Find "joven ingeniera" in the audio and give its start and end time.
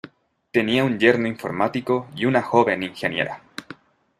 2.41-3.39